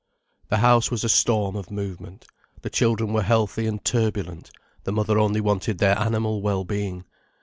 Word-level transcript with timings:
The 0.49 0.57
house 0.57 0.89
was 0.89 1.03
a 1.03 1.09
storm 1.09 1.55
of 1.55 1.69
movement. 1.69 2.25
The 2.63 2.71
children 2.71 3.13
were 3.13 3.21
healthy 3.21 3.67
and 3.67 3.85
turbulent, 3.85 4.49
the 4.83 4.91
mother 4.91 5.19
only 5.19 5.41
wanted 5.41 5.77
their 5.77 5.95
animal 5.99 6.41
well 6.41 6.63
being. 6.65 7.05